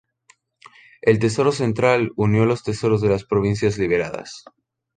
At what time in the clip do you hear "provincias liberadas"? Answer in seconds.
3.23-4.43